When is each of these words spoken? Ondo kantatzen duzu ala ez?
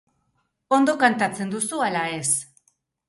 Ondo 0.77 0.95
kantatzen 1.03 1.53
duzu 1.57 1.85
ala 1.89 2.07
ez? 2.17 2.27